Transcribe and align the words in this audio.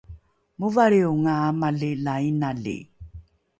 movalrionga 0.59 1.33
amali 1.49 1.91
la 2.05 2.15
inali 2.29 2.77